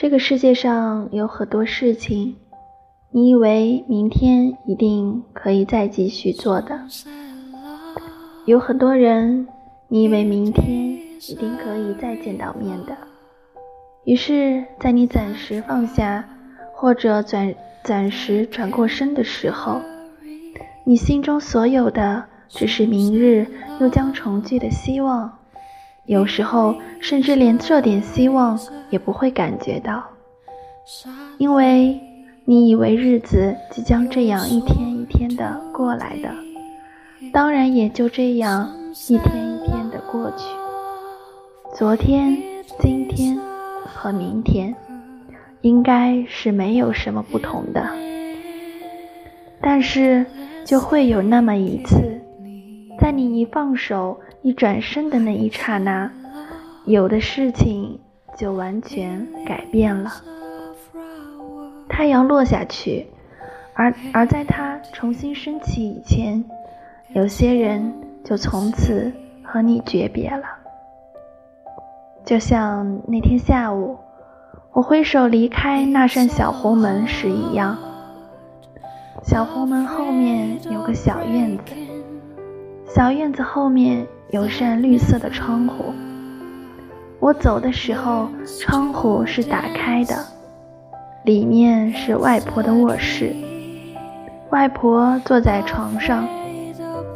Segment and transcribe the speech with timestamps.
[0.00, 2.36] 这个世界上有很多事情，
[3.10, 6.76] 你以为明天一定可以再继续做的；
[8.46, 9.48] 有很多人，
[9.88, 10.92] 你以为明天
[11.28, 12.96] 一定可以再见到面的。
[14.04, 16.24] 于是，在你暂时放下
[16.72, 19.80] 或者暂暂时转过身的时候，
[20.84, 23.44] 你心中所有的只是明日
[23.80, 25.36] 又将重聚的希望。
[26.08, 28.58] 有时候，甚至连这点希望
[28.88, 30.02] 也不会感觉到，
[31.36, 32.00] 因为
[32.46, 36.30] 你以为日子即将这样一天一天的过来的，
[37.30, 38.74] 当然也就这样
[39.10, 40.46] 一天一天的过去。
[41.74, 42.34] 昨天、
[42.78, 43.38] 今天
[43.84, 44.74] 和明天，
[45.60, 47.86] 应该是没有什么不同的，
[49.60, 50.24] 但是
[50.64, 52.18] 就会有那么一次，
[52.98, 54.18] 在你一放手。
[54.42, 56.10] 一转身的那一刹那，
[56.84, 57.98] 有的事情
[58.36, 60.10] 就完全改变了。
[61.88, 63.06] 太阳落下去，
[63.74, 66.44] 而而在它重新升起以前，
[67.14, 70.44] 有些人就从此和你诀别了。
[72.24, 73.98] 就像那天下午，
[74.72, 77.76] 我挥手离开那扇小红门时一样。
[79.24, 81.74] 小红门后面有个小院子，
[82.88, 84.06] 小院子后面。
[84.30, 85.86] 有扇绿色的窗户，
[87.18, 88.28] 我走的时候，
[88.60, 90.22] 窗户是打开的，
[91.24, 93.34] 里面是外婆的卧室。
[94.50, 96.28] 外婆坐在床上，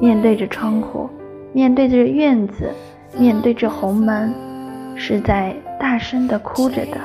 [0.00, 1.08] 面对着窗户，
[1.52, 2.72] 面对着院子，
[3.16, 4.34] 面对着红门，
[4.96, 6.98] 是在大声的哭着的。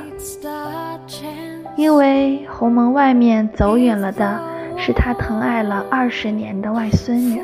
[1.76, 4.42] 因为红门外面走远了的
[4.78, 7.40] 是她疼爱了二十年的外孙女。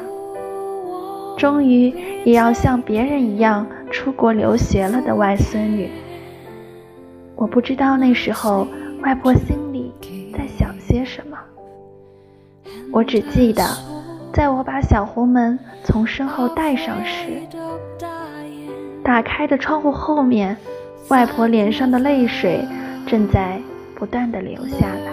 [1.38, 1.94] 终于
[2.26, 5.88] 也要像别人一样出国留学了的外孙女，
[7.36, 8.68] 我不知道那时候
[9.04, 9.94] 外婆心里
[10.34, 11.38] 在想些什么。
[12.92, 13.64] 我只记得，
[14.34, 17.40] 在我把小红门从身后带上时，
[19.04, 20.58] 打开的窗户后面，
[21.10, 22.66] 外婆脸上的泪水
[23.06, 23.62] 正在
[23.96, 25.12] 不断的流下来，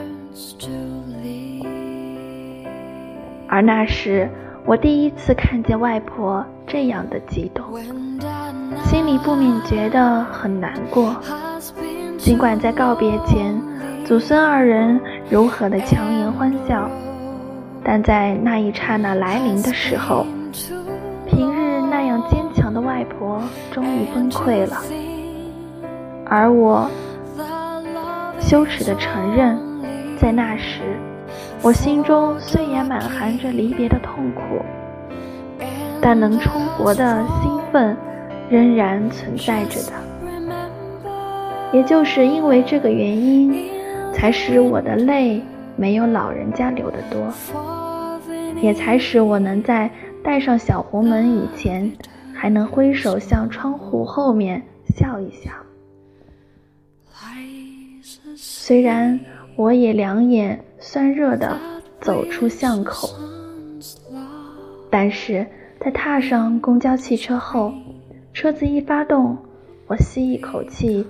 [3.46, 4.26] 而那时。
[4.66, 7.62] 我第一次看见外婆这样的激动，
[8.84, 11.14] 心里不免觉得很难过。
[12.16, 13.54] 尽管在告别前，
[14.06, 14.98] 祖孙二人
[15.28, 16.88] 如何的强颜欢笑，
[17.84, 20.26] 但在那一刹那来临的时候，
[21.26, 24.78] 平日那样坚强的外婆终于崩溃了。
[26.24, 26.90] 而我
[28.40, 29.58] 羞耻的承认，
[30.18, 30.80] 在那时。
[31.64, 34.60] 我心中虽也满含着离别的痛苦，
[35.98, 37.96] 但能重活的兴奋
[38.50, 39.92] 仍然存在着的。
[41.72, 43.70] 也就是因为这个原因，
[44.12, 45.40] 才使我的泪
[45.74, 47.32] 没有老人家流得多，
[48.60, 49.90] 也才使我能在
[50.22, 51.90] 带上小红门以前，
[52.34, 54.62] 还能挥手向窗户后面
[54.94, 55.50] 笑一笑。
[58.36, 59.18] 虽然
[59.56, 60.62] 我也两眼。
[60.86, 61.58] 酸热的
[61.98, 63.08] 走出巷口，
[64.90, 65.46] 但是
[65.80, 67.72] 在踏上公交汽车后，
[68.34, 69.38] 车子一发动，
[69.86, 71.06] 我吸一口气，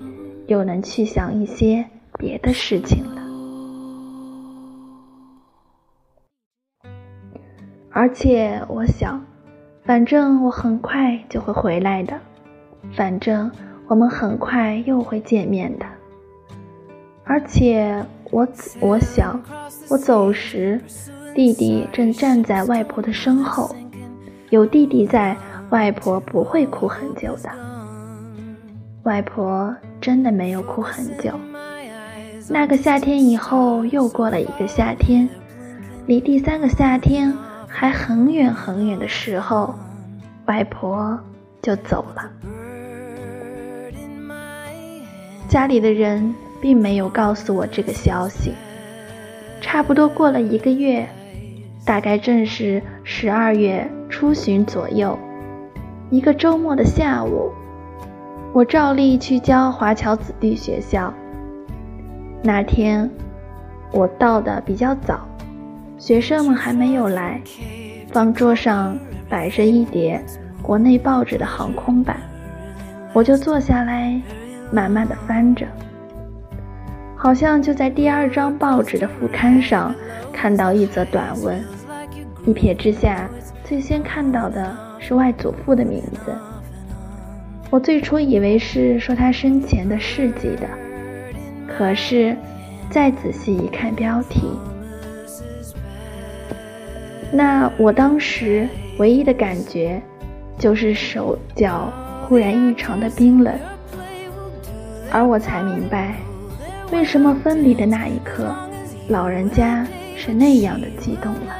[0.47, 1.85] 又能去想一些
[2.17, 3.21] 别的事情了。
[7.91, 9.27] 而且我想，
[9.83, 12.21] 反正我很快就会回来的，
[12.93, 13.51] 反正
[13.89, 15.87] 我们很快又会见面的，
[17.25, 18.07] 而且。
[18.31, 18.47] 我
[18.81, 19.41] 我想，
[19.89, 20.81] 我走时，
[21.35, 23.75] 弟弟正站在外婆的身后。
[24.51, 25.37] 有弟弟在，
[25.71, 27.51] 外婆不会哭很久的。
[29.05, 31.33] 外婆真的没有哭很久。
[32.49, 35.29] 那个夏天以后，又过了一个夏天，
[36.07, 37.33] 离第三个夏天
[37.69, 39.75] 还很远很远的时候，
[40.47, 41.19] 外婆
[41.63, 42.31] 就走了。
[45.49, 46.35] 家里的人。
[46.65, 48.55] 并没有告诉我这个消息。
[49.61, 51.07] 差不多过了一个月，
[51.85, 55.19] 大概正是十二月初旬左右，
[56.09, 57.53] 一个周末的下午，
[58.55, 61.13] 我照例去教华侨子弟学校。
[62.43, 63.11] 那天
[63.93, 65.29] 我到的比较早，
[65.99, 67.39] 学生们还没有来，
[68.11, 70.19] 方桌上摆着一叠
[70.63, 72.17] 国内报纸的航空版，
[73.13, 74.19] 我就坐下来，
[74.73, 75.67] 慢慢的翻着。
[77.25, 79.95] 好像就在第二张报纸的副刊上
[80.31, 81.59] 看到一则短文，
[82.45, 83.27] 一瞥之下，
[83.65, 86.37] 最先看到的是外祖父的名字。
[87.71, 90.69] 我最初以为是说他生前的事迹的，
[91.67, 92.37] 可是
[92.91, 94.43] 再仔细一看标题，
[97.33, 98.69] 那我当时
[98.99, 99.99] 唯一的感觉
[100.59, 101.91] 就是手脚
[102.29, 103.55] 忽然异常的冰冷，
[105.11, 106.17] 而我才明白，
[106.95, 108.55] 为什么分离的那一刻，
[109.09, 109.85] 老人家
[110.17, 111.57] 是那样的激动了。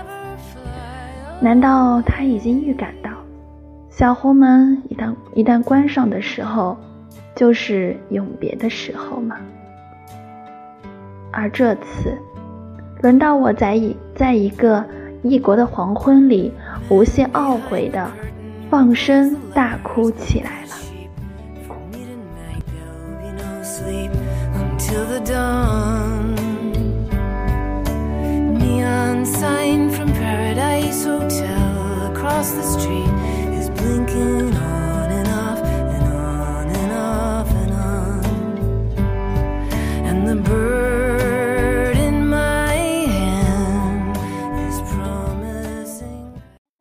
[1.41, 3.11] 难道他已经预感到，
[3.91, 6.79] 小红门一旦一旦关上的时候，
[7.35, 9.37] 就是永别的时候吗？
[11.33, 12.17] 而这次，
[13.03, 14.85] 轮到我在一在一个
[15.25, 16.53] 异国的黄昏里，
[16.89, 18.09] 无限懊悔的
[18.71, 20.69] 放声大哭起来了。
[28.61, 33.04] Neon sign from Paradise Hotel across the street.